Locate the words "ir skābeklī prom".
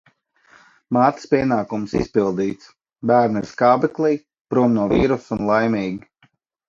3.45-4.75